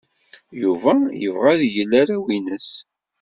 [0.61, 2.69] Yuba yebɣa ad yel arraw-nnes.